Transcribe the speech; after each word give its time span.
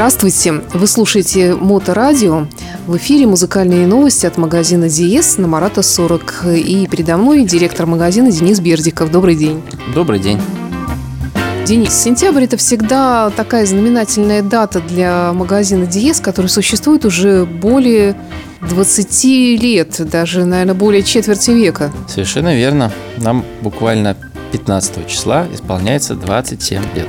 Здравствуйте! 0.00 0.52
Вы 0.72 0.86
слушаете 0.86 1.54
Моторадио. 1.54 2.46
В 2.86 2.96
эфире 2.96 3.26
музыкальные 3.26 3.86
новости 3.86 4.24
от 4.24 4.38
магазина 4.38 4.88
Диес 4.88 5.36
на 5.36 5.46
Марата 5.46 5.82
40. 5.82 6.44
И 6.56 6.88
передо 6.90 7.18
мной 7.18 7.44
директор 7.44 7.84
магазина 7.84 8.32
Денис 8.32 8.60
Бердиков. 8.60 9.10
Добрый 9.10 9.36
день. 9.36 9.60
Добрый 9.94 10.18
день. 10.18 10.40
Денис, 11.66 11.92
сентябрь– 11.92 12.44
это 12.44 12.56
всегда 12.56 13.28
такая 13.28 13.66
знаменательная 13.66 14.40
дата 14.40 14.80
для 14.80 15.34
магазина 15.34 15.84
Диес, 15.84 16.18
который 16.20 16.46
существует 16.46 17.04
уже 17.04 17.44
более 17.44 18.16
20 18.70 19.24
лет, 19.60 20.00
даже, 20.08 20.46
наверное, 20.46 20.74
более 20.74 21.02
четверти 21.02 21.50
века. 21.50 21.92
Совершенно 22.08 22.56
верно. 22.56 22.90
Нам 23.18 23.44
буквально 23.60 24.16
15 24.52 25.06
числа 25.06 25.46
исполняется 25.52 26.14
27 26.14 26.84
лет. 26.94 27.08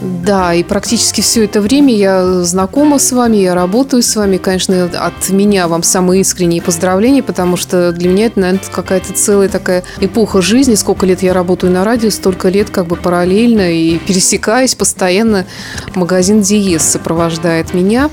Да, 0.00 0.54
и 0.54 0.62
практически 0.62 1.20
все 1.20 1.44
это 1.44 1.60
время 1.60 1.94
я 1.94 2.42
знакома 2.42 2.98
с 2.98 3.10
вами, 3.10 3.38
я 3.38 3.54
работаю 3.54 4.02
с 4.02 4.14
вами. 4.14 4.36
Конечно, 4.36 4.84
от 4.84 5.28
меня 5.30 5.66
вам 5.66 5.82
самые 5.82 6.20
искренние 6.20 6.62
поздравления, 6.62 7.22
потому 7.22 7.56
что 7.56 7.92
для 7.92 8.08
меня 8.08 8.26
это, 8.26 8.40
наверное, 8.40 8.62
какая-то 8.70 9.12
целая 9.12 9.48
такая 9.48 9.82
эпоха 10.00 10.40
жизни. 10.40 10.76
Сколько 10.76 11.04
лет 11.04 11.22
я 11.22 11.32
работаю 11.32 11.72
на 11.72 11.84
радио, 11.84 12.10
столько 12.10 12.48
лет 12.48 12.70
как 12.70 12.86
бы 12.86 12.96
параллельно 12.96 13.72
и 13.72 13.98
пересекаясь 13.98 14.74
постоянно 14.74 15.46
магазин 15.94 16.42
Диес 16.42 16.82
сопровождает 16.82 17.74
меня. 17.74 18.08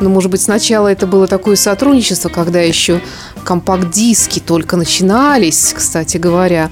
Но, 0.00 0.08
может 0.08 0.30
быть, 0.30 0.40
сначала 0.40 0.88
это 0.88 1.06
было 1.06 1.26
такое 1.26 1.56
сотрудничество, 1.56 2.28
когда 2.28 2.60
еще 2.60 3.00
компакт-диски 3.46 4.40
только 4.40 4.76
начинались, 4.76 5.72
кстати 5.74 6.16
говоря. 6.16 6.68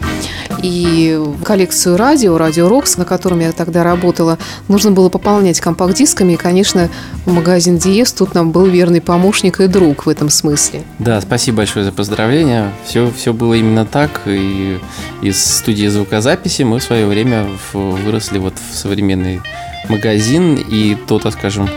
И 0.63 1.19
коллекцию 1.45 1.97
радио, 1.97 2.37
радио 2.37 2.69
Рокс, 2.69 2.97
на 2.97 3.05
котором 3.05 3.41
я 3.41 3.53
тогда 3.53 3.85
работала, 3.85 4.39
нужно 4.69 4.91
было 4.91 5.09
пополнять 5.09 5.61
компакт-дисками. 5.61 6.33
И, 6.33 6.37
конечно, 6.37 6.91
магазин 7.27 7.79
Диес 7.79 8.13
тут 8.13 8.35
нам 8.35 8.51
был 8.51 8.67
верный 8.67 9.01
помощник 9.01 9.61
и 9.61 9.69
друг 9.69 10.07
в 10.07 10.09
этом 10.09 10.29
смысле. 10.31 10.83
Да, 10.99 11.21
спасибо 11.21 11.59
большое 11.59 11.85
за 11.85 11.93
поздравления. 11.93 12.73
Все, 12.87 13.11
все 13.17 13.33
было 13.33 13.55
именно 13.55 13.87
так. 13.87 14.23
И 14.27 14.79
из 15.23 15.43
студии 15.45 15.87
звукозаписи 15.87 16.63
мы 16.63 16.81
в 16.81 16.83
свое 16.83 17.07
время 17.07 17.47
выросли 17.73 18.39
вот 18.39 18.55
в 18.55 18.75
современный 18.75 19.41
магазин. 19.89 20.57
И 20.57 20.97
то, 21.07 21.19
так 21.21 21.35
скажем, 21.35 21.69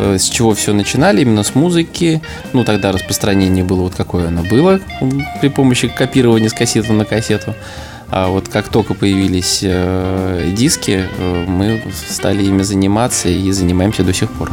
с 0.00 0.28
чего 0.28 0.54
все 0.54 0.72
начинали, 0.72 1.22
именно 1.22 1.42
с 1.42 1.54
музыки. 1.54 2.22
Ну, 2.52 2.64
тогда 2.64 2.92
распространение 2.92 3.64
было 3.64 3.82
вот 3.82 3.94
какое 3.94 4.28
оно 4.28 4.42
было 4.42 4.80
при 5.40 5.48
помощи 5.48 5.88
копирования 5.88 6.48
с 6.48 6.52
кассеты 6.52 6.92
на 6.92 7.04
кассету. 7.04 7.54
А 8.10 8.28
вот 8.28 8.48
как 8.48 8.68
только 8.68 8.94
появились 8.94 9.60
э, 9.62 10.50
диски, 10.56 11.06
э, 11.16 11.44
мы 11.46 11.80
стали 12.08 12.44
ими 12.44 12.62
заниматься 12.62 13.28
и 13.28 13.52
занимаемся 13.52 14.02
до 14.02 14.12
сих 14.12 14.30
пор. 14.32 14.50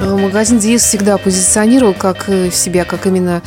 Э, 0.00 0.16
магазин 0.16 0.60
Диес 0.60 0.82
всегда 0.82 1.18
позиционировал 1.18 1.92
как 1.92 2.30
себя 2.52 2.84
как 2.84 3.06
именно 3.06 3.42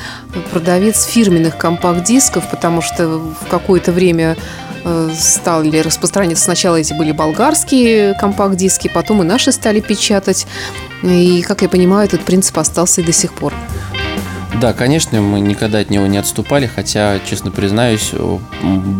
продавец 0.51 1.05
фирменных 1.05 1.57
компакт-дисков, 1.57 2.49
потому 2.49 2.81
что 2.81 3.19
в 3.19 3.47
какое-то 3.49 3.93
время 3.93 4.35
Э, 4.35 4.66
стали 5.13 5.79
распространяться. 5.79 6.43
Сначала 6.43 6.77
эти 6.77 6.93
были 6.93 7.11
болгарские 7.11 8.13
компакт-диски, 8.15 8.89
потом 8.93 9.21
и 9.21 9.25
наши 9.25 9.51
стали 9.51 9.79
печатать. 9.79 10.47
И, 11.03 11.41
как 11.41 11.61
я 11.61 11.69
понимаю, 11.69 12.07
этот 12.07 12.21
принцип 12.21 12.57
остался 12.57 13.01
и 13.01 13.03
до 13.03 13.11
сих 13.11 13.33
пор. 13.33 13.53
Да, 14.59 14.73
конечно, 14.73 15.21
мы 15.21 15.39
никогда 15.39 15.77
от 15.77 15.91
него 15.91 16.07
не 16.07 16.17
отступали, 16.17 16.65
хотя, 16.65 17.19
честно 17.29 17.51
признаюсь, 17.51 18.11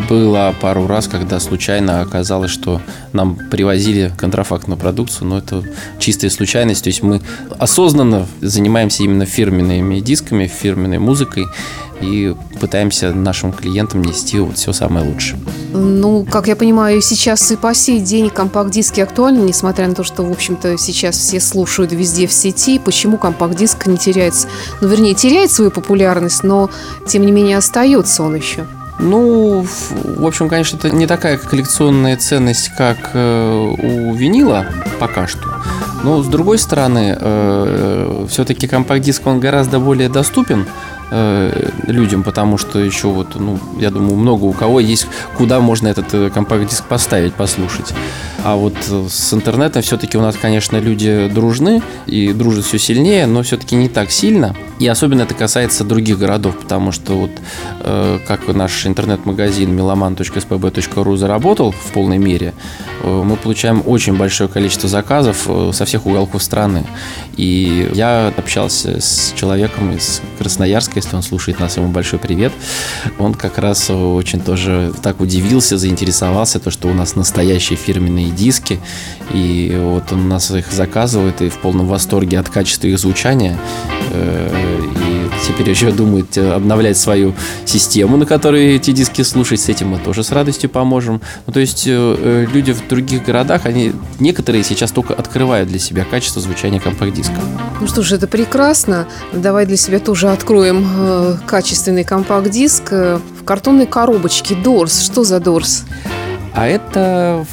было 0.08 0.54
пару 0.62 0.86
раз, 0.86 1.08
когда 1.08 1.40
случайно 1.40 2.02
оказалось, 2.02 2.52
что 2.52 2.80
нам 3.12 3.36
привозили 3.36 4.12
контрафактную 4.16 4.78
продукцию, 4.78 5.28
но 5.28 5.40
это 5.40 5.64
чистая 5.98 6.30
случайность, 6.30 6.84
то 6.84 6.90
есть 6.90 7.02
мы 7.02 7.22
осознанно 7.58 8.28
занимаемся 8.40 9.02
именно 9.02 9.26
фирменными 9.26 10.00
дисками, 10.00 10.46
фирменной 10.46 11.00
музыкой, 11.00 11.46
и 12.02 12.36
пытаемся 12.60 13.14
нашим 13.14 13.52
клиентам 13.52 14.02
нести 14.02 14.40
вот 14.40 14.58
все 14.58 14.74
самое 14.74 15.06
лучшее. 15.06 15.40
Ну, 15.74 16.26
как 16.26 16.48
я 16.48 16.56
понимаю, 16.56 17.02
сейчас 17.02 17.52
и 17.52 17.56
по 17.56 17.74
сей 17.74 18.00
день 18.00 18.30
компакт-диски 18.30 19.02
актуальны, 19.02 19.42
несмотря 19.42 19.88
на 19.88 19.96
то, 19.96 20.04
что, 20.04 20.24
в 20.24 20.32
общем-то, 20.32 20.78
сейчас 20.78 21.18
все 21.18 21.40
слушают 21.40 21.92
везде 21.92 22.28
в 22.28 22.34
сети. 22.34 22.80
Почему 22.80 23.18
компакт-диск 23.18 23.88
не 23.88 23.98
теряется? 23.98 24.48
Ну, 24.82 24.88
вернее, 24.88 25.14
теряет 25.14 25.52
свою 25.52 25.72
популярность, 25.72 26.44
но, 26.44 26.70
тем 27.08 27.26
не 27.26 27.32
менее, 27.32 27.58
остается 27.58 28.24
он 28.24 28.36
еще. 28.36 28.66
Ну, 29.00 29.66
в 30.04 30.26
общем, 30.26 30.50
конечно, 30.50 30.78
это 30.78 30.90
не 30.90 31.06
такая 31.06 31.38
коллекционная 31.38 32.18
ценность, 32.18 32.70
как 32.76 33.12
э, 33.14 33.76
у 33.80 34.14
винила 34.16 34.66
пока 35.00 35.28
что. 35.28 35.48
Но, 36.04 36.24
с 36.24 36.28
другой 36.28 36.58
стороны, 36.58 37.16
э, 37.20 38.26
все-таки 38.30 38.68
компакт-диск, 38.68 39.28
он 39.28 39.40
гораздо 39.40 39.80
более 39.80 40.10
доступен 40.10 40.66
Э, 41.10 41.70
людям, 41.88 42.22
потому 42.22 42.58
что 42.58 42.80
еще 42.80 43.08
вот, 43.08 43.36
ну, 43.36 43.58
я 43.80 43.92
думаю, 43.92 44.18
много 44.18 44.44
у 44.44 44.52
кого 44.52 44.82
есть, 44.82 45.08
куда 45.38 45.62
можно 45.62 45.88
этот 45.88 46.14
э, 46.14 46.30
компакт-диск 46.30 46.84
поставить, 46.84 47.34
послушать. 47.34 47.94
А 48.44 48.58
вот 48.58 48.74
э, 48.90 49.08
с 49.10 49.34
интернетом 49.34 49.82
все-таки 49.84 50.18
у 50.18 50.22
нас, 50.22 50.36
конечно, 50.36 50.76
люди 50.76 51.30
дружны 51.34 51.82
и 52.08 52.34
дружат 52.34 52.66
все 52.66 52.78
сильнее, 52.78 53.26
но 53.26 53.42
все-таки 53.44 53.76
не 53.78 53.88
так 53.88 54.12
сильно. 54.12 54.54
И 54.80 54.88
особенно 54.88 55.24
это 55.24 55.34
касается 55.34 55.84
других 55.84 56.20
городов, 56.20 56.58
потому 56.60 56.92
что 56.92 57.14
вот 57.14 57.32
э, 57.80 58.20
как 58.28 58.48
наш 58.48 58.86
интернет-магазин 58.86 59.78
meloman.spb.ru 59.78 61.18
заработал 61.18 61.72
в 61.72 61.92
полной 61.94 62.20
мере, 62.20 62.54
э, 63.02 63.24
мы 63.24 63.38
получаем 63.38 63.82
очень 63.86 64.16
большое 64.16 64.50
количество 64.50 64.88
заказов 64.88 65.46
э, 65.48 65.72
со 65.74 65.86
всех 65.86 66.06
уголков 66.06 66.44
страны. 66.44 66.86
И 67.38 67.90
я 67.94 68.32
общался 68.38 69.02
с 69.02 69.34
человеком 69.36 69.96
из 69.96 70.22
Красноярска, 70.38 70.94
если 70.98 71.16
он 71.16 71.24
слушает 71.24 71.60
нас, 71.60 71.78
ему 71.78 71.88
большой 71.88 72.20
привет. 72.20 72.54
Он 73.18 73.34
как 73.34 73.58
раз 73.58 73.90
очень 73.90 74.42
тоже 74.42 74.94
так 75.02 75.22
удивился, 75.22 75.78
заинтересовался, 75.78 76.60
то, 76.60 76.70
что 76.70 76.88
у 76.88 76.94
нас 76.94 77.16
настоящие 77.16 77.78
фирменные 77.78 78.30
диски, 78.30 78.80
и 79.34 79.76
вот 79.82 80.12
он 80.12 80.26
у 80.26 80.28
нас 80.28 80.52
их 80.52 80.72
заказывает 80.72 81.42
и 81.42 81.50
в 81.50 81.58
полном 81.58 81.88
восторге 81.88 82.40
от 82.40 82.50
качества 82.50 82.88
их 82.88 83.00
звучания. 83.00 83.58
Э, 84.18 84.82
и 85.08 85.30
теперь 85.46 85.70
еще 85.70 85.92
думает 85.92 86.38
э, 86.38 86.54
обновлять 86.54 86.98
свою 86.98 87.34
систему, 87.66 88.18
на 88.18 88.26
которой 88.26 88.76
эти 88.76 88.92
диски 88.92 89.22
слушать. 89.22 89.60
С 89.60 89.70
этим 89.70 89.90
мы 89.90 90.00
тоже 90.00 90.24
с 90.24 90.32
радостью 90.32 90.70
поможем. 90.70 91.22
Ну, 91.46 91.54
то 91.54 91.60
есть 91.60 91.84
э, 91.88 92.48
люди 92.52 92.74
в 92.74 92.88
других 92.88 93.24
городах, 93.24 93.66
они 93.66 93.94
некоторые 94.20 94.64
сейчас 94.64 94.92
только 94.92 95.14
открывают 95.14 95.70
для 95.70 95.80
себя 95.80 96.06
качество 96.10 96.42
звучания 96.42 96.80
компакт-диска. 96.80 97.36
Ну 97.80 97.88
что 97.88 98.02
ж, 98.02 98.14
это 98.14 98.28
прекрасно. 98.28 99.08
Давай 99.34 99.66
для 99.66 99.78
себя 99.78 100.00
тоже 100.00 100.30
откроем 100.30 100.88
э, 100.96 101.38
качественный 101.46 102.04
компакт-диск 102.04 102.92
в 102.92 103.44
картонной 103.46 103.86
коробочке. 103.86 104.56
Дорс. 104.56 105.02
Что 105.02 105.24
за 105.24 105.40
Дорс? 105.40 105.86
А 106.58 106.66
это 106.66 107.46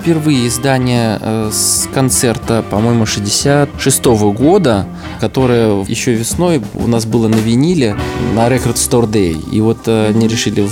впервые 0.00 0.48
издание 0.48 1.16
э, 1.20 1.50
с 1.52 1.88
концерта, 1.94 2.64
по-моему, 2.68 3.06
66 3.06 4.02
-го 4.02 4.32
года, 4.32 4.84
которое 5.20 5.84
еще 5.84 6.14
весной 6.14 6.60
у 6.74 6.88
нас 6.88 7.06
было 7.06 7.28
на 7.28 7.36
виниле 7.36 7.96
на 8.34 8.48
Record 8.48 8.74
Store 8.74 9.08
Day. 9.08 9.38
И 9.52 9.60
вот 9.60 9.86
э, 9.86 10.08
они 10.08 10.26
решили 10.26 10.68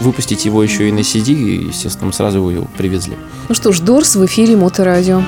выпустить 0.00 0.44
его 0.44 0.60
еще 0.60 0.88
и 0.88 0.92
на 0.92 0.98
CD, 0.98 1.32
и, 1.34 1.68
естественно, 1.68 2.10
сразу 2.10 2.38
его 2.48 2.66
привезли. 2.76 3.14
Ну 3.48 3.54
что 3.54 3.70
ж, 3.70 3.78
Дорс 3.78 4.16
в 4.16 4.26
эфире 4.26 4.56
Моторадио. 4.56 5.22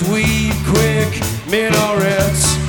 sweet, 0.00 0.54
quick 0.64 1.20
minarets. 1.50 2.59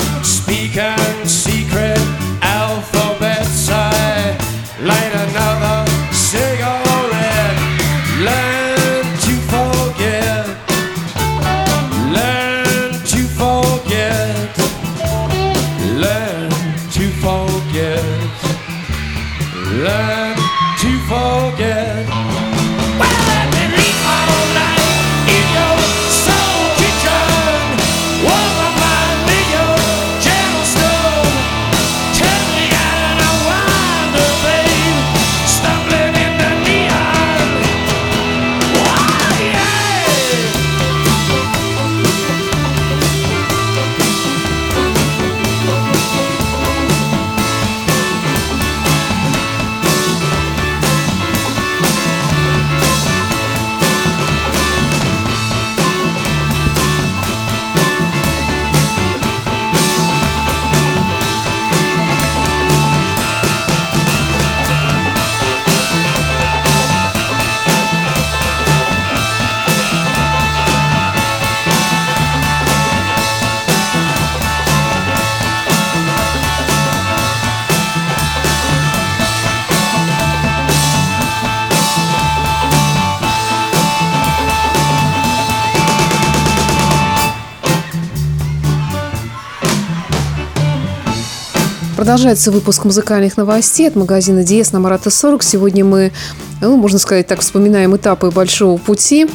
Продолжается 92.11 92.51
выпуск 92.51 92.83
музыкальных 92.83 93.37
новостей 93.37 93.87
от 93.87 93.95
магазина 93.95 94.43
Диес 94.43 94.73
на 94.73 94.81
Марата 94.81 95.09
40. 95.09 95.41
Сегодня 95.43 95.85
мы, 95.85 96.11
ну, 96.59 96.75
можно 96.75 96.99
сказать 96.99 97.25
так, 97.25 97.39
вспоминаем 97.39 97.95
этапы 97.95 98.31
большого 98.31 98.77
пути. 98.77 99.27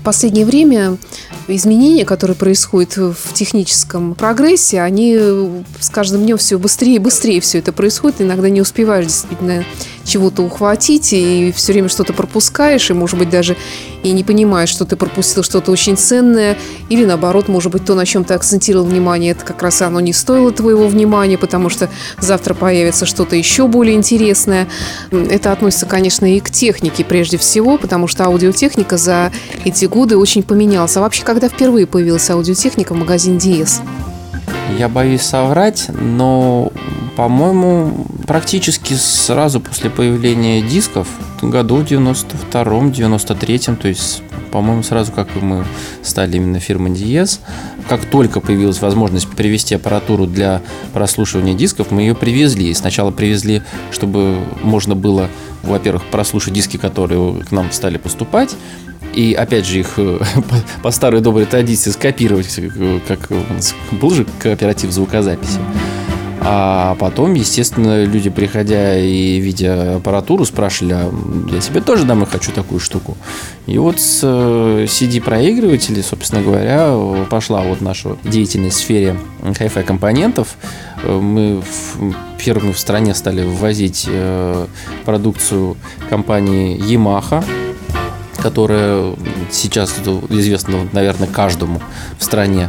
В 0.00 0.02
последнее 0.02 0.46
время 0.46 0.96
изменения, 1.48 2.06
которые 2.06 2.34
происходят 2.34 2.96
в 2.96 3.34
техническом 3.34 4.14
прогрессе, 4.14 4.80
они 4.80 5.20
с 5.78 5.90
каждым 5.90 6.22
днем 6.22 6.38
все 6.38 6.58
быстрее 6.58 6.94
и 6.94 6.98
быстрее 6.98 7.42
все 7.42 7.58
это 7.58 7.74
происходит. 7.74 8.22
Иногда 8.22 8.48
не 8.48 8.62
успеваешь 8.62 9.04
действительно 9.04 9.62
чего-то 10.04 10.42
ухватить, 10.42 11.12
и 11.12 11.52
все 11.56 11.72
время 11.72 11.88
что-то 11.88 12.12
пропускаешь, 12.12 12.90
и, 12.90 12.92
может 12.92 13.18
быть, 13.18 13.30
даже 13.30 13.56
и 14.02 14.12
не 14.12 14.22
понимаешь, 14.22 14.68
что 14.68 14.84
ты 14.84 14.96
пропустил 14.96 15.42
что-то 15.42 15.72
очень 15.72 15.96
ценное, 15.96 16.56
или 16.90 17.04
наоборот, 17.04 17.48
может 17.48 17.72
быть, 17.72 17.84
то, 17.84 17.94
на 17.94 18.04
чем 18.04 18.24
ты 18.24 18.34
акцентировал 18.34 18.84
внимание, 18.84 19.32
это 19.32 19.44
как 19.44 19.62
раз 19.62 19.80
оно 19.82 20.00
не 20.00 20.12
стоило 20.12 20.52
твоего 20.52 20.86
внимания, 20.86 21.38
потому 21.38 21.70
что 21.70 21.88
завтра 22.20 22.54
появится 22.54 23.06
что-то 23.06 23.34
еще 23.34 23.66
более 23.66 23.96
интересное. 23.96 24.68
Это 25.10 25.52
относится, 25.52 25.86
конечно, 25.86 26.26
и 26.26 26.40
к 26.40 26.50
технике 26.50 27.04
прежде 27.04 27.38
всего, 27.38 27.78
потому 27.78 28.06
что 28.06 28.24
аудиотехника 28.24 28.96
за 28.96 29.32
эти 29.64 29.86
годы 29.86 30.16
очень 30.16 30.42
поменялась. 30.42 30.96
А 30.96 31.00
вообще, 31.00 31.24
когда 31.24 31.48
впервые 31.48 31.86
появилась 31.86 32.28
аудиотехника 32.28 32.94
в 32.94 32.98
магазине 32.98 33.38
Диес? 33.38 33.80
Я 34.78 34.88
боюсь 34.88 35.22
соврать, 35.22 35.88
но, 35.88 36.72
по-моему, 37.16 38.06
практически 38.26 38.94
сразу 38.94 39.60
после 39.60 39.90
появления 39.90 40.62
дисков, 40.62 41.08
году 41.42 41.82
92-м, 41.82 42.90
93-м, 42.90 43.76
то 43.76 43.88
есть, 43.88 44.22
по-моему, 44.50 44.82
сразу 44.82 45.12
как 45.12 45.28
мы 45.40 45.64
стали 46.02 46.36
именно 46.36 46.58
фирмой 46.58 46.90
Диез, 46.90 47.40
как 47.88 48.04
только 48.06 48.40
появилась 48.40 48.80
возможность 48.80 49.28
привести 49.28 49.74
аппаратуру 49.74 50.26
для 50.26 50.62
прослушивания 50.92 51.54
дисков, 51.54 51.90
мы 51.90 52.02
ее 52.02 52.14
привезли. 52.14 52.72
Сначала 52.74 53.10
привезли, 53.10 53.62
чтобы 53.90 54.38
можно 54.62 54.94
было, 54.94 55.28
во-первых, 55.62 56.04
прослушать 56.06 56.54
диски, 56.54 56.78
которые 56.78 57.42
к 57.44 57.52
нам 57.52 57.70
стали 57.72 57.98
поступать, 57.98 58.56
и 59.14 59.34
опять 59.34 59.66
же 59.66 59.80
их 59.80 59.94
э, 59.96 60.18
по, 60.82 60.90
старой 60.90 61.20
доброй 61.20 61.46
традиции 61.46 61.90
скопировать, 61.90 62.58
э, 62.58 63.00
как 63.06 63.30
у 63.30 63.54
нас 63.54 63.74
был 63.92 64.10
же 64.10 64.26
кооператив 64.40 64.90
звукозаписи. 64.90 65.58
А 66.46 66.94
потом, 66.96 67.32
естественно, 67.32 68.04
люди, 68.04 68.28
приходя 68.28 68.98
и 68.98 69.38
видя 69.38 69.96
аппаратуру, 69.96 70.44
спрашивали, 70.44 70.92
а 70.92 71.12
я 71.50 71.60
себе 71.62 71.80
тоже 71.80 72.04
домой 72.04 72.26
хочу 72.30 72.52
такую 72.52 72.80
штуку. 72.80 73.16
И 73.66 73.78
вот 73.78 73.98
с 73.98 74.22
CD-проигрывателей, 74.22 76.02
собственно 76.02 76.42
говоря, 76.42 76.94
пошла 77.30 77.62
вот 77.62 77.80
наша 77.80 78.18
деятельность 78.24 78.76
в 78.76 78.80
сфере 78.80 79.16
Hi-Fi 79.40 79.84
компонентов. 79.84 80.58
Мы 81.02 81.62
первыми 82.38 82.72
в 82.72 82.78
стране 82.78 83.14
стали 83.14 83.42
ввозить 83.42 84.06
продукцию 85.06 85.78
компании 86.10 86.76
Yamaha, 86.76 87.42
которая 88.44 89.14
сейчас 89.50 89.94
известна, 90.28 90.86
наверное, 90.92 91.26
каждому 91.26 91.80
в 92.18 92.22
стране. 92.22 92.68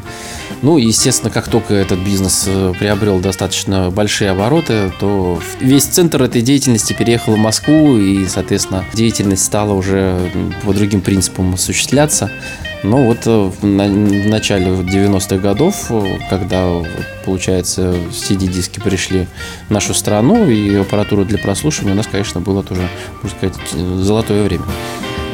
Ну, 0.62 0.78
естественно, 0.78 1.30
как 1.30 1.50
только 1.50 1.74
этот 1.74 2.00
бизнес 2.00 2.46
э, 2.48 2.74
приобрел 2.80 3.20
достаточно 3.20 3.92
большие 3.92 4.32
обороты, 4.32 4.94
то 5.02 5.38
весь 5.60 5.84
центр 5.84 6.24
этой 6.24 6.42
деятельности 6.42 6.94
переехал 6.94 7.34
в 7.34 7.38
Москву, 7.38 7.98
и, 7.98 8.26
соответственно, 8.26 8.86
деятельность 8.94 9.44
стала 9.44 9.74
уже 9.74 10.32
по 10.64 10.72
другим 10.72 11.02
принципам 11.02 11.56
осуществляться. 11.56 12.32
Но 12.84 13.04
вот 13.04 13.20
э, 13.26 13.52
в 13.62 13.66
начале 13.66 14.68
90-х 14.68 15.38
годов, 15.38 15.88
э, 15.90 16.20
когда, 16.30 16.70
получается, 17.26 17.96
CD-диски 18.12 18.80
пришли 18.80 19.28
в 19.68 19.72
нашу 19.72 19.94
страну, 19.94 20.50
и 20.50 20.74
аппаратура 20.78 21.26
для 21.26 21.38
прослушивания 21.38 21.96
у 21.96 21.98
нас, 21.98 22.08
конечно, 22.08 22.40
было 22.40 22.64
тоже, 22.64 22.88
можно 23.22 23.38
сказать, 23.38 24.02
золотое 24.02 24.44
время. 24.44 24.64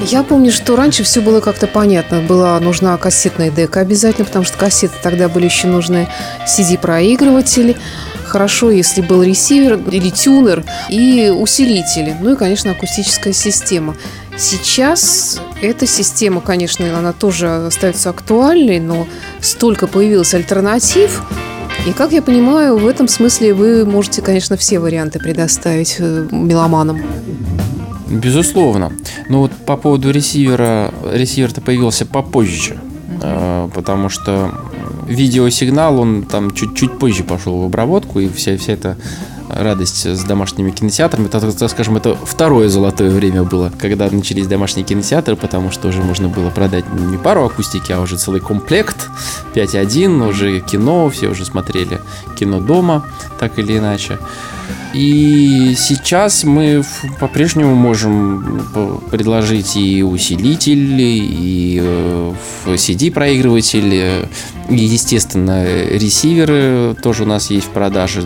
Я 0.06 0.24
помню, 0.24 0.52
что 0.52 0.76
раньше 0.76 1.04
все 1.04 1.22
было 1.22 1.42
как-то 1.42 1.68
понятно. 1.68 2.22
Была 2.22 2.60
нужна 2.60 2.98
кассетная 2.98 3.52
дека 3.52 3.82
обязательно, 3.82 4.26
потому 4.26 4.46
что 4.46 4.58
кассеты 4.58 4.96
тогда 5.02 5.30
были 5.30 5.46
еще 5.46 5.68
нужны 5.68 6.08
CD-проигрыватели. 6.48 7.78
Хорошо, 8.26 8.72
если 8.72 9.02
был 9.02 9.22
ресивер 9.22 9.78
или 9.92 10.10
тюнер 10.10 10.64
и 10.90 11.30
усилители. 11.30 12.16
Ну 12.20 12.34
и, 12.34 12.36
конечно, 12.36 12.72
акустическая 12.72 13.34
система. 13.34 13.96
Сейчас 14.38 15.40
эта 15.62 15.86
система, 15.86 16.42
конечно, 16.42 16.98
она 16.98 17.14
тоже 17.14 17.68
остается 17.68 18.10
актуальной, 18.10 18.80
но 18.80 19.06
столько 19.42 19.88
появилось 19.88 20.34
альтернатив, 20.34 21.22
и, 21.86 21.94
как 21.94 22.12
я 22.12 22.22
понимаю, 22.22 22.78
в 22.78 22.88
этом 22.88 23.08
смысле 23.08 23.54
вы 23.54 23.86
можете, 23.86 24.22
конечно, 24.22 24.56
все 24.56 24.80
варианты 24.80 25.20
предоставить 25.20 25.96
э, 25.98 26.28
меломанам. 26.32 27.02
Безусловно. 28.12 28.92
Но 29.30 29.42
вот 29.42 29.52
по 29.66 29.78
поводу 29.78 30.12
ресивера, 30.12 30.94
ресивер-то 31.12 31.62
появился 31.62 32.06
попозже, 32.06 32.78
mm-hmm. 33.22 33.72
потому 33.74 34.10
что 34.10 34.52
видеосигнал, 35.08 36.00
он 36.00 36.24
там 36.24 36.52
чуть-чуть 36.52 37.00
позже 37.00 37.24
пошел 37.24 37.62
в 37.62 37.66
обработку, 37.66 38.20
и 38.20 38.30
вся, 38.30 38.58
вся 38.58 38.74
эта 38.74 38.98
радость 39.50 40.06
с 40.06 40.24
домашними 40.24 40.72
кинотеатрами. 40.72 41.28
Так, 41.28 41.54
так 41.54 41.70
скажем, 41.70 41.98
это 41.98 42.16
второе 42.16 42.70
золотое 42.70 43.10
время 43.10 43.44
было, 43.44 43.72
когда 43.80 44.10
начались 44.10 44.48
домашние 44.48 44.86
кинотеатры, 44.86 45.36
потому 45.36 45.72
что 45.72 45.90
уже 45.90 46.02
можно 46.02 46.30
было 46.30 46.50
продать 46.50 46.86
не 46.94 47.18
пару 47.18 47.46
акустики, 47.46 47.92
а 47.92 48.02
уже 48.02 48.18
целый 48.18 48.40
комплект 48.40 49.10
5.1, 49.54 50.30
уже 50.30 50.60
кино, 50.62 51.10
все 51.10 51.28
уже 51.28 51.46
смотрели 51.46 52.00
кино 52.38 52.60
дома, 52.60 53.06
так 53.40 53.60
или 53.60 53.78
иначе. 53.78 54.20
И 54.94 55.76
сейчас 55.78 56.44
мы 56.44 56.84
по-прежнему 57.20 57.76
можем 57.76 58.68
предложить 59.10 59.76
и 59.76 60.04
усилитель, 60.04 60.98
и 61.00 62.32
CD-проигрыватель, 62.66 63.94
э, 63.94 64.26
и, 64.70 64.76
естественно, 64.76 65.66
ресиверы 65.66 66.96
тоже 67.02 67.24
у 67.24 67.26
нас 67.26 67.50
есть 67.50 67.68
в 67.68 67.70
продаже, 67.70 68.24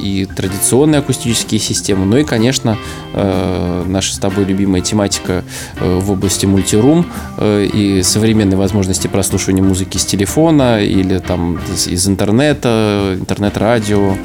и 0.00 0.24
традиционные 0.24 1.00
акустические 1.00 1.60
системы, 1.60 2.06
ну 2.06 2.16
и, 2.16 2.24
конечно, 2.24 2.78
э, 3.12 3.84
наша 3.86 4.14
с 4.14 4.18
тобой 4.18 4.44
любимая 4.44 4.80
тематика 4.80 5.44
э, 5.76 5.98
в 5.98 6.10
области 6.10 6.46
мультирум 6.46 7.06
и 7.40 8.00
современные 8.02 8.56
возможности 8.56 9.06
прослушивания 9.06 9.62
музыки 9.62 9.98
с 9.98 10.04
телефона 10.04 10.82
или 10.82 11.18
там 11.18 11.58
из 11.86 12.08
интернета, 12.08 13.16
интернет-радио, 13.18 14.16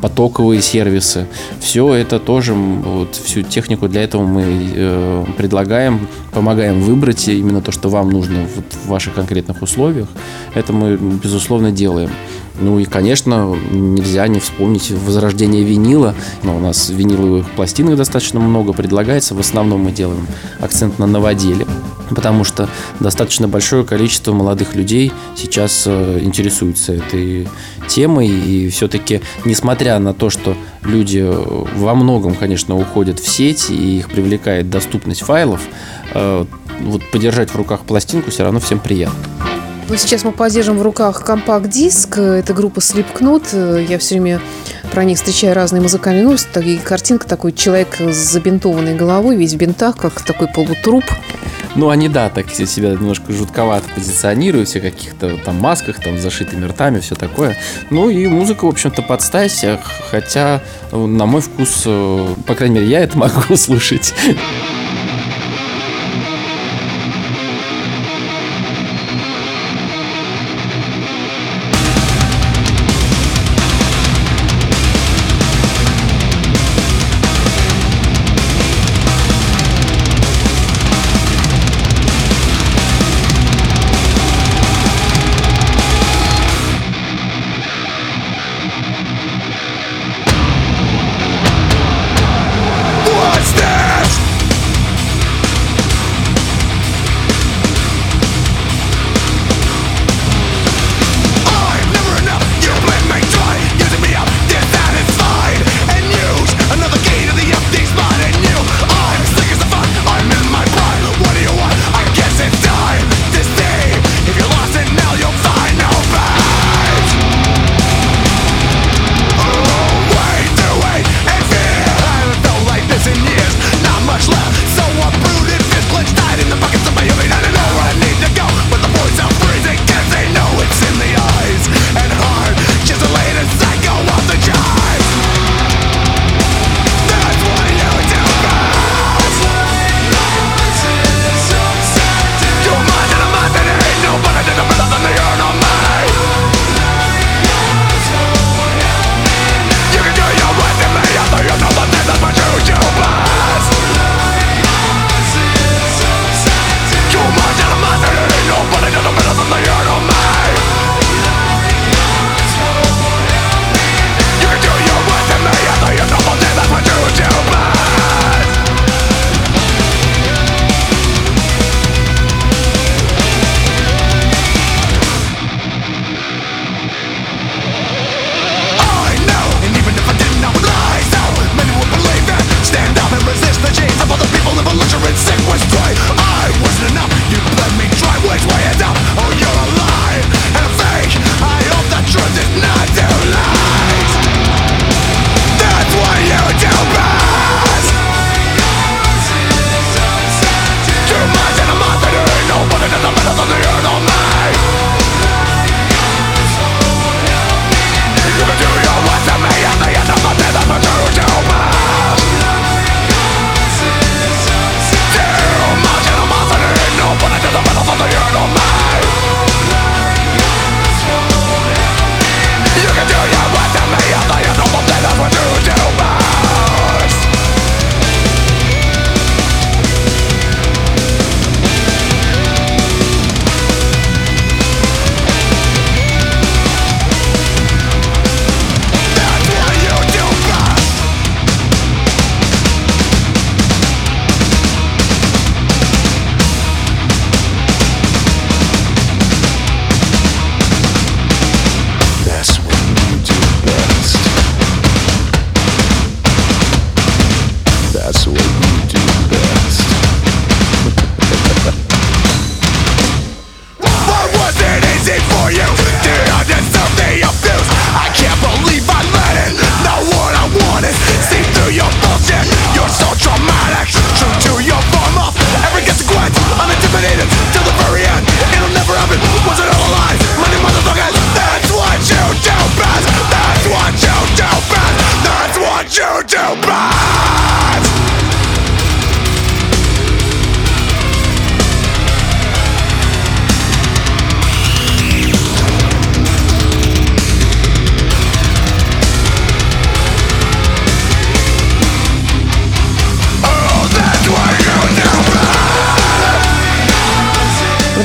потоковые 0.00 0.31
почтовые 0.32 0.62
сервисы. 0.62 1.26
Все 1.60 1.94
это 1.94 2.18
тоже, 2.18 2.54
вот 2.54 3.14
всю 3.14 3.42
технику 3.42 3.88
для 3.88 4.02
этого 4.02 4.22
мы 4.22 4.42
э, 4.74 5.24
предлагаем, 5.36 6.08
помогаем 6.32 6.80
выбрать 6.80 7.28
именно 7.28 7.60
то, 7.60 7.72
что 7.72 7.88
вам 7.88 8.10
нужно 8.10 8.46
вот 8.56 8.64
в 8.84 8.88
ваших 8.88 9.14
конкретных 9.14 9.62
условиях. 9.62 10.08
Это 10.54 10.72
мы, 10.72 10.96
безусловно, 10.96 11.70
делаем. 11.70 12.10
Ну 12.62 12.78
и, 12.78 12.84
конечно, 12.84 13.54
нельзя 13.70 14.26
не 14.28 14.40
вспомнить 14.40 14.90
возрождение 14.90 15.64
винила. 15.64 16.14
Но 16.42 16.56
у 16.56 16.60
нас 16.60 16.90
виниловых 16.90 17.50
пластинок 17.50 17.96
достаточно 17.96 18.40
много 18.40 18.72
предлагается. 18.72 19.34
В 19.34 19.40
основном 19.40 19.82
мы 19.82 19.92
делаем 19.92 20.26
акцент 20.60 20.98
на 20.98 21.06
новоделе 21.06 21.66
потому 22.14 22.44
что 22.44 22.68
достаточно 23.00 23.48
большое 23.48 23.84
количество 23.84 24.32
молодых 24.32 24.74
людей 24.74 25.12
сейчас 25.34 25.84
э, 25.86 26.20
интересуются 26.22 26.92
этой 26.94 27.48
темой, 27.88 28.28
и 28.28 28.68
все-таки, 28.68 29.22
несмотря 29.44 29.98
на 29.98 30.12
то, 30.14 30.30
что 30.30 30.56
люди 30.82 31.22
э, 31.24 31.64
во 31.76 31.94
многом, 31.94 32.34
конечно, 32.34 32.76
уходят 32.76 33.18
в 33.18 33.28
сеть, 33.28 33.70
и 33.70 33.98
их 33.98 34.10
привлекает 34.10 34.70
доступность 34.70 35.22
файлов, 35.22 35.62
э, 36.14 36.44
вот 36.80 37.02
подержать 37.10 37.50
в 37.50 37.56
руках 37.56 37.80
пластинку 37.82 38.30
все 38.30 38.42
равно 38.42 38.60
всем 38.60 38.78
приятно. 38.78 39.41
Сейчас 39.88 40.24
мы 40.24 40.32
подержим 40.32 40.78
в 40.78 40.82
руках 40.82 41.24
компакт-диск. 41.24 42.18
Это 42.18 42.54
группа 42.54 42.78
Slipknot. 42.78 43.84
Я 43.84 43.98
все 43.98 44.14
время 44.14 44.40
про 44.90 45.04
них 45.04 45.18
встречаю 45.18 45.54
разные 45.54 45.82
музыкальные 45.82 46.24
новости. 46.24 46.58
И 46.58 46.78
картинка 46.78 47.26
такой 47.26 47.52
человек 47.52 48.00
с 48.00 48.16
забинтованной 48.16 48.94
головой, 48.94 49.36
весь 49.36 49.52
в 49.52 49.56
бинтах, 49.56 49.96
как 49.96 50.22
такой 50.22 50.48
полутруп. 50.48 51.04
Ну, 51.74 51.88
они, 51.88 52.08
да, 52.08 52.28
так 52.28 52.50
себя 52.50 52.90
немножко 52.90 53.32
жутковато 53.32 53.88
позиционируют, 53.94 54.68
все 54.68 54.80
каких-то 54.80 55.38
там 55.38 55.56
масках, 55.56 56.00
там, 56.00 56.18
зашитыми 56.18 56.66
ртами, 56.66 57.00
все 57.00 57.14
такое. 57.14 57.56
Ну, 57.90 58.10
и 58.10 58.26
музыка, 58.26 58.66
в 58.66 58.68
общем-то, 58.68 59.02
под 59.02 59.22
стать, 59.22 59.64
хотя, 60.10 60.60
на 60.90 61.24
мой 61.24 61.40
вкус, 61.40 61.84
э, 61.86 62.34
по 62.46 62.54
крайней 62.54 62.76
мере, 62.76 62.88
я 62.88 63.00
это 63.00 63.16
могу 63.18 63.56
слушать. 63.56 64.12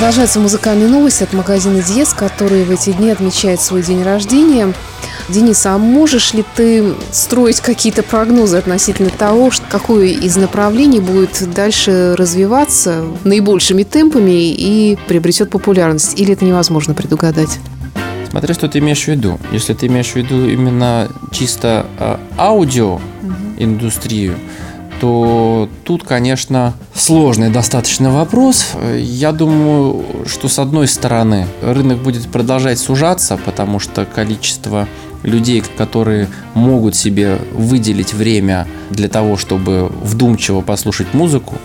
Продолжается 0.07 0.39
музыкальная 0.39 0.87
новость 0.87 1.21
от 1.21 1.33
магазина 1.33 1.83
Диес, 1.83 2.13
который 2.13 2.63
в 2.63 2.71
эти 2.71 2.93
дни 2.93 3.09
отмечает 3.09 3.59
свой 3.59 3.83
день 3.83 4.03
рождения. 4.03 4.73
Денис, 5.27 5.65
а 5.65 5.77
можешь 5.77 6.33
ли 6.33 6.45
ты 6.55 6.93
строить 7.11 7.59
какие-то 7.59 8.03
прогнозы 8.03 8.55
относительно 8.55 9.09
того, 9.09 9.51
какое 9.69 10.05
из 10.05 10.37
направлений 10.37 11.01
будет 11.01 11.53
дальше 11.53 12.15
развиваться 12.17 13.03
наибольшими 13.25 13.83
темпами 13.83 14.49
и 14.49 14.97
приобретет 15.09 15.49
популярность? 15.49 16.17
Или 16.17 16.35
это 16.35 16.45
невозможно 16.45 16.93
предугадать? 16.93 17.59
Смотри, 18.29 18.53
что 18.53 18.69
ты 18.69 18.79
имеешь 18.79 19.03
в 19.03 19.07
виду. 19.09 19.37
Если 19.51 19.73
ты 19.73 19.87
имеешь 19.87 20.13
в 20.13 20.15
виду 20.15 20.47
именно 20.47 21.09
чисто 21.33 21.85
э, 21.99 22.15
аудио 22.37 23.01
индустрию, 23.57 24.35
то 24.99 25.69
тут, 25.83 26.03
конечно, 26.03 26.73
сложный 26.93 27.49
достаточно 27.49 28.11
вопрос. 28.11 28.73
Я 28.97 29.31
думаю, 29.31 30.05
что 30.25 30.47
с 30.47 30.59
одной 30.59 30.87
стороны 30.87 31.47
рынок 31.61 31.99
будет 31.99 32.27
продолжать 32.27 32.79
сужаться, 32.79 33.37
потому 33.37 33.79
что 33.79 34.05
количество 34.05 34.87
людей, 35.23 35.63
которые 35.77 36.27
могут 36.53 36.95
себе 36.95 37.39
выделить 37.53 38.13
время 38.13 38.67
для 38.89 39.09
того, 39.09 39.37
чтобы 39.37 39.91
вдумчиво 40.03 40.61
послушать 40.61 41.13
музыку, 41.13 41.55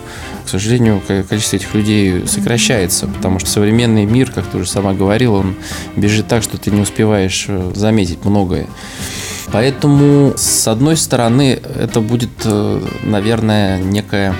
к 0.45 0.49
сожалению, 0.49 1.01
количество 1.29 1.55
этих 1.55 1.73
людей 1.73 2.27
сокращается, 2.27 3.07
потому 3.07 3.39
что 3.39 3.49
современный 3.49 4.05
мир, 4.05 4.31
как 4.31 4.45
ты 4.45 4.57
уже 4.57 4.69
сама 4.69 4.93
говорила, 4.93 5.37
он 5.37 5.55
бежит 5.95 6.27
так, 6.27 6.43
что 6.43 6.57
ты 6.57 6.69
не 6.71 6.81
успеваешь 6.81 7.45
э, 7.47 7.71
заметить 7.75 8.25
многое. 8.25 8.67
Поэтому, 9.53 10.33
с 10.35 10.67
одной 10.67 10.97
стороны, 10.97 11.61
это 11.75 12.01
будет, 12.01 12.31
э, 12.43 12.81
наверное, 13.03 13.77
некая, 13.77 14.33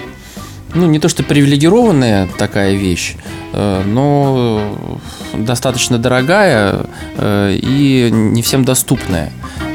ну, 0.74 0.88
не 0.88 0.98
то 0.98 1.08
что 1.08 1.22
привилегированная 1.22 2.28
такая 2.40 2.74
вещь, 2.74 3.16
э, 3.54 3.84
но 3.86 5.00
достаточно 5.36 6.00
дорогая 6.00 6.88
э, 7.16 7.56
и 7.62 8.10
не 8.12 8.42
всем 8.42 8.66
доступная. 8.66 9.32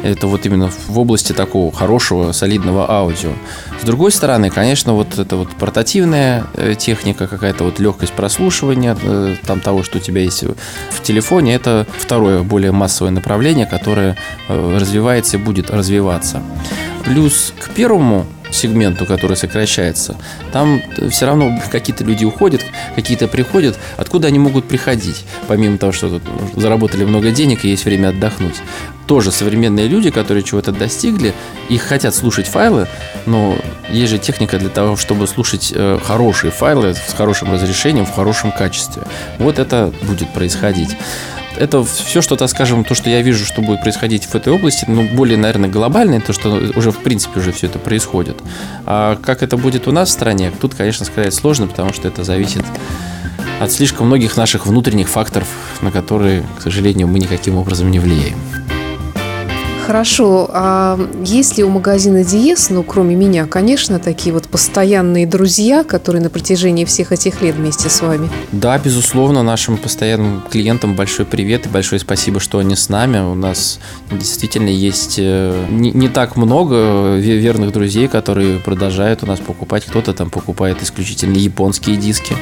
Это 0.09 0.27
вот 0.27 0.47
именно 0.47 0.71
в 0.89 0.99
области 0.99 1.33
такого 1.33 1.73
хорошего, 1.73 2.33
солидного 2.33 2.91
аудио. 2.91 3.31
С 3.81 3.85
другой 3.85 4.11
стороны, 4.11 4.51
конечно, 4.51 4.95
вот 4.95 5.19
эта 5.19 5.37
вот 5.37 5.51
портативная 5.51 6.47
э, 6.55 6.75
техника, 6.77 7.27
какая-то 7.27 7.65
вот 7.65 7.79
легкость 7.79 8.13
прослушивания 8.13 8.97
э, 9.01 9.37
там 9.47 9.61
того, 9.61 9.83
что 9.83 9.99
у 9.99 10.01
тебя 10.01 10.23
есть 10.23 10.45
в 10.91 11.03
телефоне, 11.03 11.55
это 11.55 11.87
второе, 11.99 12.43
более 12.43 12.73
массовое 12.73 13.11
направление, 13.11 13.67
которое 13.67 14.17
развивается 14.49 15.37
и 15.37 15.41
будет 15.41 15.71
развиваться. 15.71 16.43
Плюс 17.05 17.53
к 17.59 17.71
первому 17.71 18.27
сегменту, 18.51 19.07
который 19.07 19.37
сокращается, 19.37 20.17
там 20.53 20.83
все 21.11 21.27
равно 21.27 21.61
какие-то 21.71 22.05
люди 22.05 22.25
уходят, 22.25 22.65
какие-то 22.95 23.29
приходят. 23.29 23.79
Откуда 23.97 24.29
они 24.29 24.39
могут 24.39 24.67
приходить? 24.67 25.25
Помимо 25.47 25.79
того, 25.79 25.93
что 25.93 26.09
тут 26.09 26.23
заработали 26.57 27.05
много 27.05 27.31
денег 27.31 27.65
и 27.65 27.69
есть 27.69 27.85
время 27.85 28.09
отдохнуть. 28.09 28.57
Тоже 29.07 29.33
современные 29.33 29.89
люди, 29.89 30.11
которые 30.11 30.43
чего-то 30.43 30.71
достигли, 30.71 31.33
их 31.71 31.83
хотят 31.83 32.15
слушать 32.15 32.47
файлы, 32.47 32.87
но 33.25 33.57
есть 33.89 34.11
же 34.11 34.19
техника 34.19 34.59
для 34.59 34.69
того, 34.69 34.97
чтобы 34.97 35.27
слушать 35.27 35.73
э, 35.75 35.99
хорошие 36.03 36.51
файлы 36.51 36.95
с 36.95 37.15
хорошим 37.15 37.53
разрешением, 37.53 38.05
в 38.05 38.15
хорошем 38.15 38.53
качестве. 38.53 39.03
Вот 39.39 39.59
это 39.59 39.93
будет 40.03 40.33
происходить 40.35 40.91
это 41.59 41.85
все 41.85 42.23
что-то, 42.23 42.47
скажем, 42.47 42.85
то, 42.85 42.95
что 42.95 43.11
я 43.11 43.23
вижу, 43.23 43.45
что 43.45 43.61
будет 43.61 43.83
происходить 43.83 44.25
в 44.25 44.35
этой 44.35 44.53
области, 44.53 44.85
ну, 44.89 45.09
более, 45.15 45.37
наверное, 45.37 45.69
глобальное, 45.69 46.21
то, 46.21 46.33
что 46.33 46.51
уже, 46.75 46.91
в 46.91 46.99
принципе, 46.99 47.41
уже 47.41 47.53
все 47.53 47.67
это 47.67 47.79
происходит. 47.79 48.37
А 48.87 49.17
как 49.17 49.43
это 49.43 49.57
будет 49.57 49.89
у 49.89 49.93
нас 49.93 50.09
в 50.09 50.13
стране, 50.13 50.53
тут, 50.61 50.75
конечно, 50.75 51.05
сказать 51.05 51.35
сложно, 51.35 51.67
потому 51.67 51.93
что 51.93 52.09
это 52.09 52.25
зависит 52.25 52.65
от 53.61 53.73
слишком 53.73 54.07
многих 54.07 54.37
наших 54.37 54.67
внутренних 54.67 55.09
факторов, 55.09 55.49
на 55.81 55.91
которые, 55.91 56.45
к 56.59 56.63
сожалению, 56.63 57.09
мы 57.09 57.19
никаким 57.19 57.57
образом 57.57 57.91
не 57.91 57.99
влияем. 57.99 58.39
Хорошо. 59.89 60.51
А 60.53 61.01
есть 61.25 61.57
ли 61.57 61.65
у 61.65 61.71
магазина 61.71 62.23
Диес, 62.23 62.69
ну, 62.69 62.83
кроме 62.83 63.15
меня, 63.15 63.47
конечно, 63.47 63.99
такие 63.99 64.35
вот 64.35 64.47
постоянные 64.47 65.27
друзья, 65.27 65.83
которые 65.83 66.23
на 66.23 66.29
протяжении 66.29 66.85
всех 66.85 67.11
этих 67.11 67.41
лет 67.41 67.55
вместе 67.55 67.89
с 67.89 68.03
вами? 68.03 68.29
Да, 68.53 68.77
безусловно, 68.77 69.43
нашим 69.43 69.79
постоянным 69.79 70.43
клиентам 70.51 70.95
большой 70.95 71.25
привет 71.25 71.65
и 71.65 71.71
большое 71.71 72.01
спасибо, 72.01 72.39
что 72.39 72.59
они 72.59 72.77
с 72.77 72.91
нами. 72.91 73.21
У 73.21 73.35
нас 73.35 73.81
действительно 74.11 74.69
есть 74.69 75.15
э, 75.19 75.65
не, 75.71 75.91
не 75.93 76.11
так 76.11 76.37
много 76.37 77.17
верных 77.17 77.73
друзей, 77.73 78.09
которые 78.09 78.59
продолжают 78.59 79.23
у 79.23 79.27
нас 79.27 79.41
покупать. 79.41 79.87
Кто-то 79.87 80.13
там 80.13 80.29
покупает 80.29 80.83
исключительно 80.83 81.39
японские 81.39 81.97
диски 81.97 82.37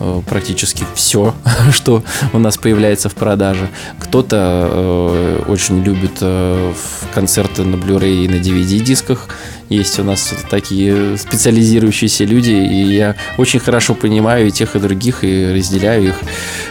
э, 0.00 0.22
практически 0.28 0.84
все, 0.96 1.36
что 1.70 2.02
у 2.32 2.40
нас 2.40 2.58
появляется 2.58 3.08
в 3.08 3.14
продаже. 3.14 3.68
Кто-то 4.00 4.68
э, 4.72 5.42
очень 5.46 5.84
любит 5.84 6.18
э, 6.20 6.72
концерты 7.14 7.64
на 7.64 7.76
Blu-ray 7.76 8.24
и 8.24 8.28
на 8.28 8.36
DVD-дисках. 8.36 9.28
Есть 9.70 10.00
у 10.00 10.02
нас 10.02 10.34
такие 10.50 11.16
специализирующиеся 11.16 12.24
люди, 12.24 12.50
и 12.50 12.92
я 12.92 13.14
очень 13.38 13.60
хорошо 13.60 13.94
понимаю 13.94 14.48
и 14.48 14.50
тех, 14.50 14.74
и 14.74 14.80
других, 14.80 15.22
и 15.22 15.52
разделяю 15.54 16.08
их 16.08 16.14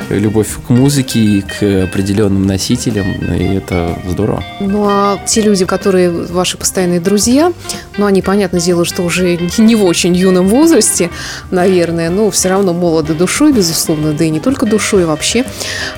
любовь 0.09 0.49
к 0.67 0.69
музыке 0.69 1.17
и 1.17 1.41
к 1.41 1.85
определенным 1.85 2.45
носителям, 2.45 3.09
и 3.13 3.55
это 3.55 3.97
здорово. 4.05 4.43
Ну, 4.59 4.85
а 4.89 5.17
те 5.25 5.41
люди, 5.41 5.63
которые 5.63 6.11
ваши 6.11 6.57
постоянные 6.57 6.99
друзья, 6.99 7.53
ну, 7.97 8.05
они, 8.05 8.21
понятно 8.21 8.59
делают, 8.59 8.89
что 8.89 9.03
уже 9.03 9.37
не 9.57 9.75
в 9.75 9.85
очень 9.85 10.13
юном 10.13 10.49
возрасте, 10.49 11.09
наверное, 11.51 12.09
но 12.09 12.29
все 12.31 12.49
равно 12.49 12.73
молоды 12.73 13.13
душой, 13.13 13.53
безусловно, 13.53 14.11
да 14.11 14.25
и 14.25 14.29
не 14.29 14.41
только 14.41 14.65
душой 14.65 15.05
вообще. 15.05 15.45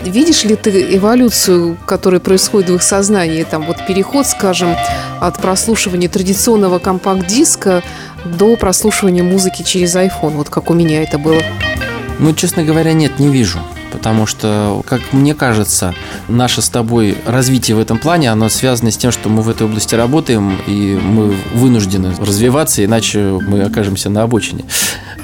Видишь 0.03 0.43
ли 0.43 0.55
ты 0.55 0.95
эволюцию, 0.95 1.79
которая 1.87 2.19
происходит 2.19 2.69
в 2.69 2.75
их 2.75 2.83
сознании, 2.83 3.41
там 3.41 3.65
вот 3.65 3.87
переход, 3.87 4.27
скажем, 4.27 4.75
от 5.19 5.39
прослушивания 5.39 6.09
традиционного 6.09 6.79
компакт-диска 6.91 7.83
до 8.25 8.57
прослушивания 8.57 9.23
музыки 9.23 9.63
через 9.63 9.95
iPhone, 9.95 10.31
вот 10.31 10.49
как 10.49 10.69
у 10.69 10.73
меня 10.73 11.01
это 11.01 11.17
было? 11.17 11.41
Ну, 12.19 12.33
честно 12.33 12.63
говоря, 12.63 12.91
нет, 12.91 13.17
не 13.17 13.29
вижу. 13.29 13.59
Потому 13.93 14.25
что, 14.25 14.81
как 14.85 15.01
мне 15.13 15.33
кажется, 15.33 15.93
наше 16.27 16.61
с 16.61 16.69
тобой 16.69 17.17
развитие 17.25 17.77
в 17.77 17.79
этом 17.79 17.97
плане, 17.97 18.29
оно 18.29 18.49
связано 18.49 18.91
с 18.91 18.97
тем, 18.97 19.11
что 19.11 19.29
мы 19.29 19.41
в 19.41 19.49
этой 19.49 19.67
области 19.67 19.95
работаем, 19.95 20.57
и 20.67 20.99
мы 21.01 21.33
вынуждены 21.53 22.13
развиваться, 22.19 22.83
иначе 22.83 23.19
мы 23.19 23.61
окажемся 23.61 24.09
на 24.09 24.23
обочине. 24.23 24.65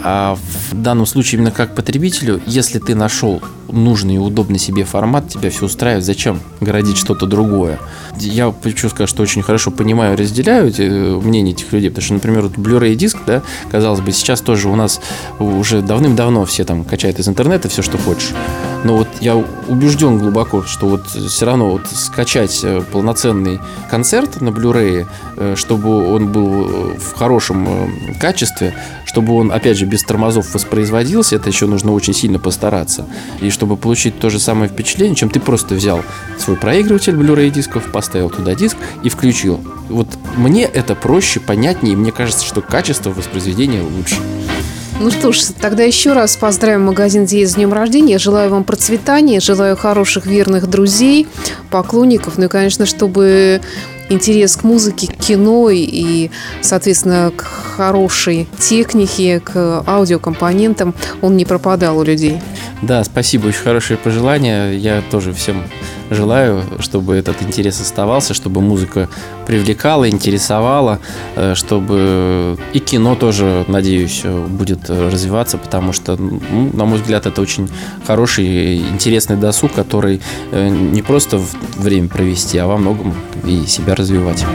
А 0.04 0.36
в 0.36 0.74
данном 0.76 1.06
случае 1.06 1.40
именно 1.40 1.52
как 1.52 1.76
потребителю, 1.76 2.42
если 2.46 2.80
ты 2.80 2.96
нашел 2.96 3.42
нужный 3.68 4.16
и 4.16 4.18
удобный 4.18 4.60
себе 4.60 4.84
формат, 4.84 5.30
тебя 5.30 5.50
все 5.50 5.66
устраивает, 5.66 6.06
зачем 6.06 6.40
городить 6.62 6.98
что-то 6.98 7.26
другое? 7.26 7.80
Я 8.20 8.54
хочу 8.64 8.90
сказать, 8.90 9.10
что 9.10 9.24
очень 9.24 9.42
хорошо 9.42 9.72
понимаю 9.72 10.18
разделяю 10.18 10.68
эти, 10.70 10.82
э, 10.82 11.20
мнения 11.20 11.52
этих 11.52 11.72
людей, 11.74 11.90
потому 11.90 12.06
что, 12.06 12.14
например, 12.14 12.44
вот 12.44 12.54
Blu-ray 12.54 12.96
диск, 12.96 13.18
да, 13.26 13.42
казалось 13.72 14.00
бы, 14.00 14.12
сейчас 14.12 14.42
тоже 14.42 14.70
у 14.70 14.76
нас 14.76 15.02
уже 15.40 15.82
давным-давно 15.82 16.46
все 16.46 16.64
там 16.64 16.84
качают 16.84 17.20
из 17.20 17.28
интернета 17.28 17.68
все, 17.70 17.82
что 17.82 17.98
хочешь. 17.98 18.34
Но 18.84 18.98
вот 18.98 19.08
я 19.20 19.36
убежден 19.36 20.18
глубоко, 20.18 20.64
что 20.64 20.88
вот 20.88 21.08
все 21.08 21.46
равно 21.46 21.72
вот 21.72 21.88
скачать 21.88 22.62
э, 22.64 22.82
полноценный 22.92 23.60
концерт 23.90 24.40
на 24.42 24.50
Blu-ray, 24.50 25.08
э, 25.36 25.56
чтобы 25.58 26.14
он 26.14 26.32
был 26.32 26.96
в 26.98 27.14
хорошем 27.16 27.92
качестве, 28.20 28.74
чтобы 29.06 29.34
он, 29.34 29.52
опять 29.52 29.78
же, 29.78 29.86
без 29.86 30.04
тормозов 30.04 30.54
воспроизводился, 30.54 31.36
это 31.36 31.50
еще 31.50 31.66
нужно 31.66 31.92
очень 31.94 32.14
сильно 32.14 32.40
постараться. 32.40 33.08
И 33.42 33.50
чтобы 33.50 33.78
получить 33.78 34.20
то 34.20 34.30
же 34.30 34.40
самое 34.40 34.70
впечатление, 34.70 35.16
чем 35.16 35.30
ты 35.30 35.40
просто 35.40 35.76
взял 35.76 36.02
свой 36.38 36.56
проигрыватель 36.56 37.14
Blu-ray 37.14 37.50
дисков, 37.50 37.92
поставил 37.92 38.30
туда 38.30 38.56
диск 38.56 38.78
и 39.04 39.10
включил. 39.10 39.60
Вот 39.90 40.08
мне 40.36 40.64
это 40.64 40.96
проще, 40.96 41.40
понятнее, 41.40 41.94
и 41.94 41.98
мне 41.98 42.12
кажется, 42.12 42.46
что 42.46 42.62
качество 42.62 43.10
воспроизведения 43.10 43.82
лучше. 43.82 44.18
Ну 45.00 45.12
что 45.12 45.32
ж, 45.32 45.42
тогда 45.62 45.84
еще 45.84 46.14
раз 46.14 46.36
поздравим 46.38 46.86
магазин 46.86 47.26
Диез 47.26 47.52
с 47.52 47.56
днем 47.56 47.72
рождения. 47.72 48.18
Желаю 48.18 48.50
вам 48.50 48.64
процветания, 48.64 49.40
желаю 49.40 49.78
хороших, 49.78 50.26
верных 50.26 50.68
друзей, 50.68 51.28
поклонников. 51.70 52.40
Ну 52.40 52.46
и, 52.46 52.48
конечно, 52.48 52.88
чтобы 52.88 53.62
интерес 54.10 54.56
к 54.56 54.64
музыке, 54.64 55.08
к 55.08 55.16
кино 55.16 55.70
и, 55.70 56.32
соответственно, 56.62 57.32
к 57.36 57.44
хорошей 57.44 58.48
технике, 58.60 59.40
к 59.40 59.84
аудиокомпонентам, 59.86 60.96
он 61.22 61.38
не 61.38 61.46
пропадал 61.46 62.00
у 62.00 62.04
людей. 62.04 62.42
Да, 62.82 63.04
спасибо, 63.04 63.48
очень 63.48 63.64
хорошие 63.64 63.98
пожелания. 63.98 64.72
Я 64.72 65.02
тоже 65.10 65.34
всем 65.34 65.64
желаю, 66.12 66.64
чтобы 66.80 67.16
этот 67.16 67.42
интерес 67.42 67.82
оставался, 67.82 68.34
чтобы 68.34 68.62
музыка 68.62 69.10
привлекала, 69.46 70.10
интересовала, 70.10 71.00
э, 71.36 71.56
чтобы 71.56 72.58
и 72.74 72.80
кино 72.80 73.16
тоже, 73.16 73.66
надеюсь, 73.68 74.24
будет 74.24 74.90
развиваться, 74.90 75.58
потому 75.58 75.92
что, 75.92 76.18
ну, 76.18 76.40
на 76.74 76.86
мой 76.86 77.00
взгляд, 77.00 77.26
это 77.26 77.42
очень 77.42 77.68
хороший, 78.06 78.78
интересный 78.78 79.38
досуг, 79.38 79.74
который 79.74 80.22
э, 80.52 80.70
не 80.70 81.02
просто 81.02 81.42
время 81.78 82.08
провести, 82.10 82.58
а 82.60 82.68
во 82.68 82.78
многом 82.78 83.16
и 83.46 83.66
себя 83.66 83.96
развивать. 83.96 84.46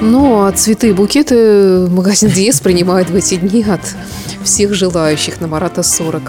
Ну, 0.00 0.44
а 0.44 0.52
цветы 0.52 0.90
и 0.90 0.92
букеты 0.92 1.88
магазин 1.88 2.30
Диес 2.30 2.60
принимает 2.60 3.10
в 3.10 3.16
эти 3.16 3.34
дни 3.34 3.64
от 3.64 3.80
всех 4.44 4.72
желающих 4.72 5.40
на 5.40 5.48
Марата 5.48 5.82
40. 5.82 6.22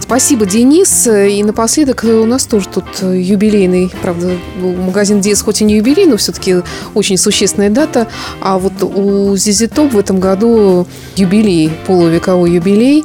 Спасибо, 0.00 0.46
Денис. 0.46 1.08
И 1.08 1.42
напоследок 1.42 2.04
у 2.04 2.24
нас 2.24 2.46
тоже 2.46 2.68
тут 2.68 2.84
юбилейный, 3.02 3.92
правда, 4.00 4.36
магазин 4.58 5.20
Диес 5.20 5.42
хоть 5.42 5.60
и 5.60 5.64
не 5.64 5.76
юбилей, 5.76 6.06
но 6.06 6.16
все-таки 6.16 6.56
очень 6.94 7.16
существенная 7.16 7.70
дата. 7.70 8.06
А 8.40 8.58
вот 8.58 8.82
у 8.82 9.36
Зизи 9.36 9.66
Топ 9.66 9.92
в 9.92 9.98
этом 9.98 10.20
году 10.20 10.86
юбилей, 11.16 11.70
полувековой 11.86 12.52
юбилей, 12.52 13.04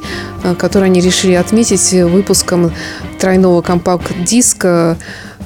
который 0.58 0.84
они 0.84 1.00
решили 1.00 1.32
отметить 1.32 1.92
выпуском 1.92 2.72
тройного 3.18 3.60
компакт-диска 3.60 4.96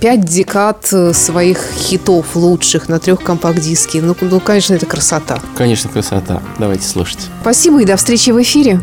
пять 0.00 0.24
декад 0.24 0.86
своих 1.12 1.58
хитов 1.74 2.34
лучших 2.34 2.88
на 2.88 2.98
трех 2.98 3.22
компакт-диске. 3.22 4.00
Ну, 4.00 4.16
ну, 4.20 4.40
конечно, 4.40 4.74
это 4.74 4.86
красота. 4.86 5.40
Конечно, 5.56 5.90
красота. 5.90 6.42
Давайте 6.58 6.86
слушать. 6.86 7.20
Спасибо 7.42 7.82
и 7.82 7.84
до 7.84 7.96
встречи 7.96 8.30
в 8.30 8.40
эфире. 8.40 8.80